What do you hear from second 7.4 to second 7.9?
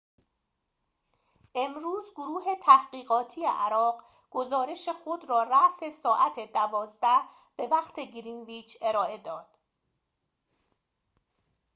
به